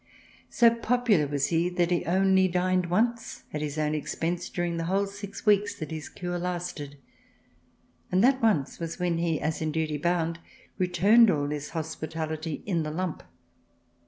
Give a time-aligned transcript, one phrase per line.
[0.49, 4.85] So popular was he that he only dined once at his own expense during the
[4.85, 6.97] whole six weeks that his cure lasted,
[8.11, 10.39] and that once was when he, as in duty bound,
[10.79, 13.21] re turned all this hospitality in the lump.